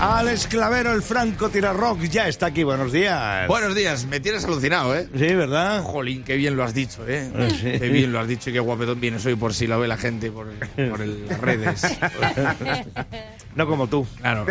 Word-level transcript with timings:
Alex 0.00 0.46
Clavero, 0.46 0.92
el 0.94 1.02
franco 1.02 1.50
rock, 1.74 2.00
ya 2.04 2.26
está 2.26 2.46
aquí. 2.46 2.62
Buenos 2.62 2.90
días. 2.90 3.46
Buenos 3.48 3.74
días, 3.74 4.06
me 4.06 4.18
tienes 4.18 4.42
alucinado, 4.44 4.96
¿eh? 4.96 5.06
Sí, 5.12 5.34
¿verdad? 5.34 5.82
Jolín, 5.82 6.22
qué 6.24 6.36
bien 6.36 6.56
lo 6.56 6.64
has 6.64 6.72
dicho, 6.72 7.06
¿eh? 7.06 7.30
Sí. 7.60 7.78
Qué 7.78 7.88
bien 7.90 8.10
lo 8.10 8.18
has 8.18 8.26
dicho 8.26 8.48
y 8.48 8.54
qué 8.54 8.60
guapetón 8.60 8.98
vienes 8.98 9.26
hoy 9.26 9.34
por 9.36 9.52
si 9.52 9.66
lo 9.66 9.78
ve 9.78 9.88
la 9.88 9.98
gente 9.98 10.30
por, 10.30 10.46
por 10.90 11.02
el- 11.02 11.26
las 11.28 11.40
redes. 11.40 11.82
No 13.56 13.66
como 13.66 13.88
tú. 13.88 14.06
Claro, 14.20 14.46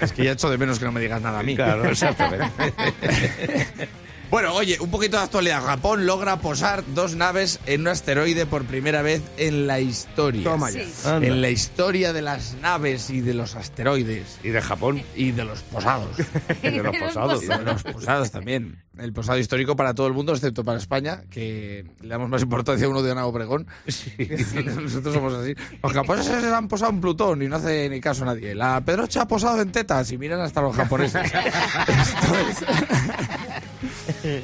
es 0.00 0.10
que 0.12 0.24
ya 0.24 0.32
echo 0.32 0.50
de 0.50 0.58
menos 0.58 0.80
que 0.80 0.84
no 0.84 0.90
me 0.90 1.00
digas 1.00 1.22
nada 1.22 1.38
a 1.38 1.42
mí. 1.44 1.54
Claro, 1.54 1.88
exactamente. 1.88 2.50
Bueno, 4.30 4.54
oye, 4.54 4.78
un 4.78 4.90
poquito 4.92 5.16
de 5.16 5.24
actualidad. 5.24 5.60
Japón 5.64 6.06
logra 6.06 6.36
posar 6.36 6.84
dos 6.94 7.16
naves 7.16 7.58
en 7.66 7.80
un 7.80 7.88
asteroide 7.88 8.46
por 8.46 8.64
primera 8.64 9.02
vez 9.02 9.22
en 9.36 9.66
la 9.66 9.80
historia. 9.80 10.44
Toma 10.44 10.70
ya. 10.70 10.82
Anda. 11.04 11.26
En 11.26 11.40
la 11.42 11.50
historia 11.50 12.12
de 12.12 12.22
las 12.22 12.54
naves 12.62 13.10
y 13.10 13.20
de 13.22 13.34
los 13.34 13.56
asteroides. 13.56 14.38
Y 14.44 14.50
de 14.50 14.60
Japón. 14.62 15.02
Y 15.16 15.32
de 15.32 15.44
los 15.44 15.62
posados. 15.62 16.10
Y 16.62 16.70
de 16.70 16.82
los 16.82 16.96
posados. 17.00 17.42
Y 17.42 17.46
de 17.48 17.58
los 17.58 17.82
posados 17.82 18.30
también. 18.30 18.84
El 18.98 19.12
posado 19.12 19.38
histórico 19.38 19.74
para 19.74 19.94
todo 19.94 20.06
el 20.06 20.12
mundo, 20.12 20.32
excepto 20.32 20.62
para 20.62 20.78
España, 20.78 21.22
que 21.30 21.84
le 22.00 22.08
damos 22.08 22.28
más 22.28 22.42
importancia 22.42 22.86
a 22.86 22.90
uno 22.90 23.02
de 23.02 23.10
Ana 23.10 23.24
Obregón. 23.26 23.66
Nosotros 23.86 25.14
somos 25.14 25.34
así. 25.34 25.54
Los 25.82 25.92
japoneses 25.92 26.40
se 26.40 26.54
han 26.54 26.68
posado 26.68 26.92
en 26.92 27.00
Plutón 27.00 27.42
y 27.42 27.48
no 27.48 27.56
hace 27.56 27.88
ni 27.88 28.00
caso 28.00 28.22
a 28.22 28.26
nadie. 28.26 28.54
La 28.54 28.80
Pedrocha 28.82 29.22
ha 29.22 29.28
posado 29.28 29.60
en 29.60 29.72
tetas 29.72 30.12
y 30.12 30.18
miran 30.18 30.40
hasta 30.40 30.60
los 30.60 30.76
japoneses. 30.76 31.24
Esto 31.24 32.38
es- 32.48 32.64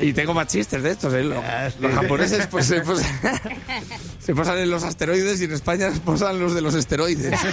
Y 0.00 0.12
tengo 0.12 0.34
más 0.34 0.46
chistes 0.48 0.82
de 0.82 0.90
estos, 0.90 1.12
¿eh? 1.14 1.24
Los, 1.24 1.42
los 1.80 1.92
japoneses 1.92 2.46
pues, 2.46 2.66
se, 2.66 2.80
posan, 2.80 3.06
se 4.18 4.34
posan 4.34 4.58
en 4.58 4.70
los 4.70 4.84
asteroides 4.84 5.40
y 5.40 5.44
en 5.44 5.52
España 5.52 5.92
se 5.92 6.00
posan 6.00 6.38
los 6.38 6.54
de 6.54 6.60
los 6.60 6.74
esteroides. 6.74 7.38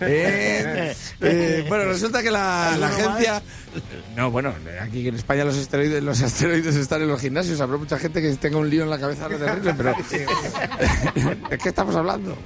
Eh, 0.00 0.94
eh, 1.20 1.64
bueno, 1.68 1.84
resulta 1.84 2.22
que 2.22 2.30
la, 2.30 2.76
la 2.78 2.88
agencia. 2.88 3.42
No, 4.16 4.30
bueno, 4.30 4.54
aquí 4.80 5.08
en 5.08 5.14
España 5.16 5.44
los 5.44 5.56
asteroides, 5.56 6.02
los 6.02 6.20
asteroides 6.22 6.76
están 6.76 7.02
en 7.02 7.08
los 7.08 7.20
gimnasios. 7.20 7.60
Habrá 7.60 7.78
mucha 7.78 7.98
gente 7.98 8.20
que 8.20 8.30
tenga 8.36 8.58
un 8.58 8.70
lío 8.70 8.84
en 8.84 8.90
la 8.90 8.98
cabeza 8.98 9.28
terrible, 9.28 9.74
pero. 9.74 9.94
¿De 11.50 11.58
qué 11.58 11.68
estamos 11.68 11.96
hablando? 11.96 12.36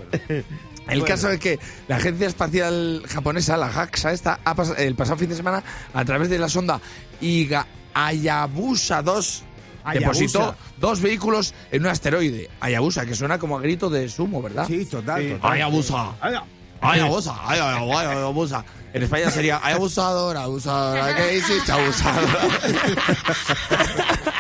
El 0.89 1.05
caso 1.05 1.31
es 1.31 1.41
que 1.41 1.59
la 1.89 1.97
agencia 1.97 2.27
espacial 2.29 3.03
japonesa, 3.09 3.57
la 3.57 3.69
JAXA, 3.69 4.13
esta, 4.13 4.41
ha 4.45 4.55
pas- 4.55 4.75
el 4.79 4.95
pasado 4.95 5.17
fin 5.19 5.29
de 5.29 5.35
semana, 5.37 5.63
a 5.93 6.05
través 6.05 6.29
de 6.31 6.39
la 6.39 6.49
sonda 6.49 6.81
Iga 7.21 7.67
Hayabusa 7.95 9.03
2, 9.03 9.43
Hayabusa. 9.85 9.99
depositó 10.01 10.55
dos 10.79 11.01
vehículos 11.01 11.55
en 11.71 11.83
un 11.83 11.89
asteroide. 11.89 12.51
Hayabusa, 12.61 13.05
que 13.07 13.15
suena 13.15 13.39
como 13.39 13.57
a 13.57 13.61
grito 13.61 13.89
de 13.91 14.09
sumo, 14.09 14.41
¿verdad? 14.43 14.67
Sí, 14.67 14.85
total, 14.85 15.29
total. 15.33 15.53
Hayabusa. 15.53 16.13
Ay, 16.21 16.35
Hayabusa, 16.81 17.35
ay, 17.47 17.59
ay, 17.63 17.89
ay, 17.91 18.07
ay, 18.11 18.19
abusa. 18.19 18.65
En 18.93 19.03
España 19.03 19.31
sería 19.31 19.61
ay, 19.63 19.75
abusador, 19.75 20.37
abusadora, 20.37 21.15
¿qué 21.17 21.37
hiciste, 21.39 21.73
abusadora? 21.73 22.41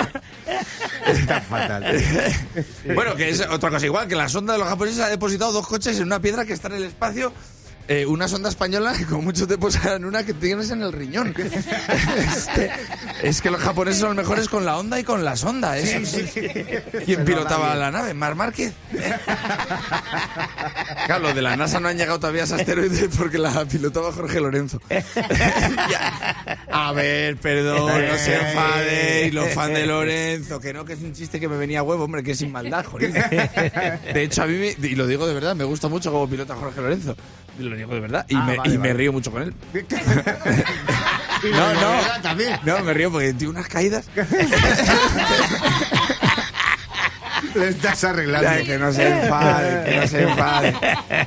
Está 1.18 1.40
fatal. 1.40 1.84
bueno, 2.94 3.14
que 3.16 3.28
es 3.30 3.40
otra 3.40 3.70
cosa 3.70 3.86
igual, 3.86 4.08
que 4.08 4.14
la 4.16 4.28
sonda 4.28 4.52
de 4.54 4.58
los 4.58 4.68
japoneses 4.68 5.00
ha 5.00 5.08
depositado 5.08 5.52
dos 5.52 5.66
coches 5.66 5.96
en 5.98 6.04
una 6.04 6.20
piedra 6.20 6.44
que 6.44 6.52
está 6.52 6.68
en 6.68 6.74
el 6.74 6.84
espacio. 6.84 7.32
eh, 7.88 8.04
una 8.04 8.26
sonda 8.26 8.48
española 8.48 8.92
que 8.98 9.06
con 9.06 9.22
mucho 9.22 9.46
te 9.46 9.56
posarán 9.58 10.04
una 10.04 10.24
que 10.24 10.34
tienes 10.34 10.70
en 10.70 10.82
el 10.82 10.92
riñón. 10.92 11.32
es, 11.38 12.46
que, 12.48 12.70
es 13.22 13.40
que 13.40 13.50
los 13.50 13.60
japoneses 13.60 14.00
son 14.00 14.08
los 14.08 14.16
mejores 14.16 14.48
con 14.48 14.64
la 14.64 14.76
onda 14.76 14.98
y 14.98 15.04
con 15.04 15.24
la 15.24 15.36
sonda. 15.36 15.78
¿eh? 15.78 16.82
¿Quién 17.04 17.24
pilotaba 17.24 17.74
la 17.76 17.90
nave? 17.92 18.12
¿Mar 18.12 18.34
Márquez? 18.34 18.72
Claro, 21.06 21.22
los 21.22 21.34
de 21.36 21.42
la 21.42 21.56
NASA 21.56 21.78
no 21.78 21.86
han 21.88 21.96
llegado 21.96 22.18
todavía 22.18 22.42
a 22.42 22.44
ese 22.46 22.56
asteroide 22.56 23.08
porque 23.16 23.38
la 23.38 23.64
pilotaba 23.66 24.10
Jorge 24.12 24.40
Lorenzo. 24.40 24.80
Ya. 24.90 26.58
A 26.78 26.92
ver, 26.92 27.36
perdón, 27.38 28.06
no 28.08 28.16
se 28.18 28.34
enfadéis, 28.36 29.32
los 29.34 29.48
fans 29.54 29.72
de 29.74 29.86
Lorenzo, 29.86 30.60
que 30.60 30.72
no, 30.74 30.84
que 30.84 30.92
es 30.94 31.00
un 31.02 31.12
chiste 31.14 31.40
que 31.40 31.48
me 31.48 31.56
venía 31.56 31.80
a 31.80 31.82
huevo, 31.82 32.04
hombre, 32.04 32.22
que 32.22 32.32
es 32.32 32.38
sin 32.38 32.52
maldad, 32.52 32.84
joder. 32.84 33.12
De 34.12 34.22
hecho, 34.22 34.42
a 34.42 34.46
mí, 34.46 34.54
me- 34.58 34.76
y 34.88 34.94
lo 34.94 35.06
digo 35.06 35.26
de 35.26 35.34
verdad, 35.34 35.54
me 35.56 35.64
gusta 35.64 35.88
mucho 35.88 36.12
como 36.12 36.28
pilota 36.28 36.54
Jorge 36.54 36.80
Lorenzo. 36.80 37.16
Lo 37.58 37.74
digo 37.74 37.94
de 37.94 38.00
verdad, 38.00 38.26
y, 38.28 38.36
Ah, 38.36 38.40
me, 38.46 38.56
vale, 38.58 38.68
y 38.74 38.78
me 38.78 38.88
vale. 38.88 38.94
río 38.94 39.12
mucho 39.12 39.30
con 39.32 39.42
él. 39.42 39.54
No, 41.52 41.74
no. 41.74 42.00
También. 42.22 42.58
No, 42.64 42.80
me 42.82 42.94
río 42.94 43.10
porque 43.12 43.32
tiene 43.34 43.50
unas 43.52 43.68
caídas. 43.68 44.06
Le 47.54 47.68
estás 47.68 48.02
arreglando. 48.04 48.48
Ay, 48.48 48.64
que 48.64 48.78
no 48.78 48.90
se 48.92 49.06
enfade, 49.08 49.84
que 49.90 49.96
no 50.00 50.06
se 50.08 50.22
enfade. 50.22 50.74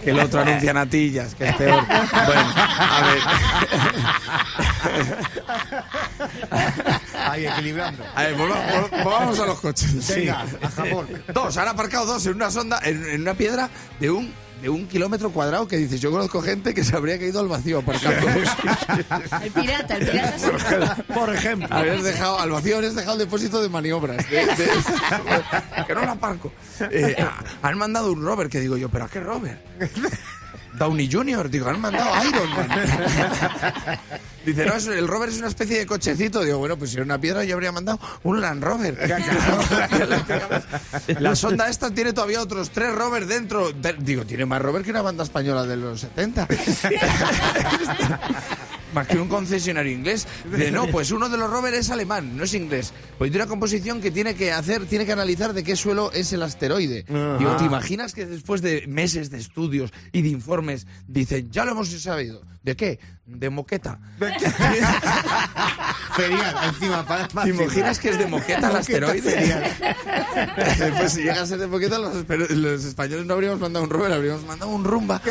Que 0.04 0.10
el 0.12 0.20
otro 0.20 0.42
anuncia 0.42 0.74
natillas, 0.74 1.34
que 1.36 1.48
es 1.50 1.56
peor. 1.56 1.84
Bueno, 1.88 2.54
a 2.56 3.02
ver. 3.04 3.20
Ahí 7.30 7.46
equilibrando. 7.46 8.04
A 8.16 8.24
ver, 8.24 8.36
volva- 8.36 8.66
vol- 8.72 9.04
volvamos 9.04 9.40
a 9.40 9.46
los 9.46 9.60
coches. 9.60 10.08
Venga, 10.16 10.46
a 10.62 10.70
Japón. 10.70 11.08
Dos, 11.34 11.58
han 11.58 11.68
aparcado 11.68 12.06
dos 12.06 12.26
en 12.26 12.36
una 12.36 12.52
sonda, 12.52 12.80
en, 12.84 13.04
en 13.10 13.22
una 13.22 13.34
piedra 13.34 13.70
de 14.00 14.10
un, 14.10 14.34
de 14.62 14.70
un 14.70 14.88
kilómetro 14.88 15.32
cuadrado 15.32 15.68
que 15.68 15.78
dices, 15.78 16.02
yo 16.02 16.12
conozco 16.12 16.42
gente 16.42 16.74
que 16.74 16.84
se 16.84 16.96
habría 16.96 17.18
caído 17.20 17.40
al 17.40 17.48
vacío 17.48 17.80
aparcando. 17.80 18.28
El 19.44 19.52
pirata, 19.52 19.96
el 19.98 20.08
pirata 20.10 20.40
se 20.40 21.04
Por 21.14 21.34
ejemplo. 21.34 21.68
Habrías 21.72 22.04
dejado, 22.04 22.40
al 22.40 22.50
vacío 22.52 22.76
habrías 22.76 22.96
dejado 22.96 23.14
el 23.14 23.20
depósito 23.20 23.62
de 23.62 23.70
maniobras. 23.70 24.30
de- 24.30 24.46
de- 24.46 24.48
que 25.88 25.96
no 25.96 26.02
lo 26.06 26.12
aparco. 26.12 26.52
Eh, 26.92 27.16
han 27.62 27.78
mandado 27.78 28.12
un 28.12 28.24
rover, 28.24 28.50
que 28.50 28.60
digo 28.60 28.78
yo, 28.78 28.90
¿pero 28.90 29.06
a 29.06 29.10
qué 29.10 29.20
rover? 29.20 29.62
Downey 30.78 31.10
Jr., 31.12 31.50
digo, 31.50 31.68
han 31.70 31.82
mandado 31.82 32.10
Iron 32.28 32.50
Man. 32.52 32.70
Dice, 34.46 34.66
no, 34.66 34.74
el 34.94 35.08
rover 35.08 35.30
es 35.30 35.38
una 35.38 35.50
especie 35.50 35.80
de 35.80 35.86
cochecito. 35.86 36.42
Digo, 36.44 36.58
bueno, 36.60 36.78
pues 36.78 36.92
si 36.92 36.96
era 36.96 37.04
una 37.04 37.20
piedra 37.20 37.44
yo 37.44 37.56
habría 37.56 37.72
mandado 37.72 38.00
un 38.24 38.40
Land 38.40 38.64
Rover. 38.64 38.98
La 41.20 41.36
sonda 41.36 41.68
esta 41.70 41.92
tiene 41.92 42.14
todavía 42.14 42.42
otros 42.42 42.70
tres 42.72 42.94
rovers 42.96 43.28
dentro. 43.28 43.72
De- 43.74 43.96
digo, 44.00 44.26
tiene 44.26 44.46
más 44.46 44.62
rover 44.62 44.84
que 44.84 44.92
una 44.92 45.02
banda 45.02 45.24
española 45.24 45.66
de 45.66 45.76
los 45.78 46.00
70. 46.02 46.48
Más 48.94 49.08
que 49.08 49.18
un 49.18 49.28
concesionario 49.28 49.92
inglés. 49.92 50.28
De 50.46 50.72
no, 50.72 50.88
pues 50.88 51.12
uno 51.12 51.30
de 51.30 51.38
los 51.38 51.50
rovers 51.50 51.78
es 51.78 51.90
alemán, 51.90 52.36
no 52.36 52.44
es 52.44 52.54
inglés. 52.54 52.94
Pues 53.18 53.32
tiene 53.32 53.44
una 53.44 53.50
composición 53.50 54.02
que 54.02 54.12
tiene 54.12 54.36
que 54.36 54.52
hacer, 54.52 54.86
tiene 54.86 55.06
que 55.06 55.12
analizar 55.12 55.54
de 55.54 55.64
qué 55.64 55.76
suelo 55.76 56.12
es 56.12 56.34
el 56.34 56.44
asteroide. 56.44 57.06
Digo, 57.08 57.56
¿te 57.58 57.66
imaginas 57.66 58.14
que 58.14 58.26
después 58.26 58.62
de 58.62 58.86
meses 58.88 59.30
de 59.30 59.38
estudios 59.38 59.92
y 60.12 60.22
de 60.22 60.30
informes 60.30 60.88
dicen, 61.08 61.52
ya 61.52 61.66
lo 61.66 61.72
hemos 61.72 61.90
sabido? 61.90 62.42
¿De 62.64 62.76
qué? 62.76 63.00
De 63.26 63.50
moqueta. 63.50 64.00
Ferial, 66.16 66.56
encima. 66.66 67.06
Para, 67.06 67.28
¿Te 67.28 67.50
imaginas 67.50 68.00
que 68.00 68.10
es 68.10 68.20
de 68.20 68.26
moqueta 68.26 68.70
el 68.70 68.76
asteroide? 68.76 69.64
pues 70.98 71.14
si 71.14 71.24
llega 71.24 71.42
a 71.42 71.46
ser 71.46 71.60
de 71.60 71.68
moqueta, 71.68 71.98
los, 71.98 72.28
los 72.28 72.84
españoles 72.84 73.26
no 73.26 73.36
habríamos 73.36 73.60
mandado 73.60 73.86
un 73.86 73.90
rover, 73.90 74.12
habríamos 74.12 74.44
mandado 74.46 74.72
un 74.72 74.84
rumba. 74.84 75.22